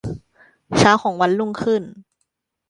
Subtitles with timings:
[0.77, 1.83] เช้าของวันรุ่งขึ้น